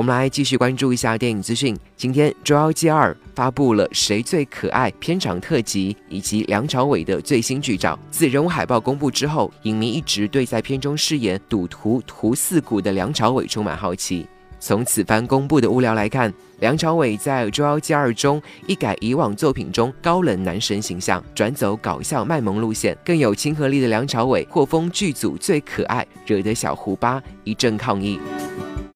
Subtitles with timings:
[0.00, 1.76] 我们来继续关注一下电影资讯。
[1.94, 7.98] 今天《捉妖记二》发布了谁最可爱片场特辑，以及梁朝伟的最新剧照。
[8.10, 14.26] 自人物海报公布之后，影迷一直对在片中饰演赌徒屠四谷的梁朝伟充满好奇。
[14.58, 28.18] 从此番公布的物料来看，梁朝伟在《捉妖记二》中一改以往作品中高冷男神形象，转走搞笑卖萌路线，更有亲和力的梁朝伟获封剧组最可爱，惹得小胡巴一阵抗议。